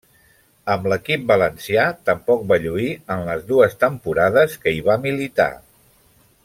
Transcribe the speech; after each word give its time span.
Amb 0.75 0.87
l'equip 0.93 1.27
valencià 1.31 1.83
tampoc 2.11 2.41
va 2.53 2.59
lluir 2.65 2.89
en 3.17 3.23
les 3.29 3.47
dues 3.53 3.79
temporades 3.87 4.61
que 4.65 4.75
hi 4.79 4.85
va 4.89 5.01
militar. 5.09 5.51